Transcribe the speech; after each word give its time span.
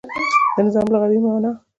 د 0.55 0.57
نظام 0.65 0.85
لغوی 0.93 1.19
معنا 1.25 1.51